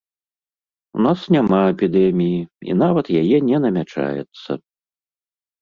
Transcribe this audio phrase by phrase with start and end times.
[0.97, 2.39] У нас няма эпідэміі
[2.71, 4.51] і нават яе не намячаецца.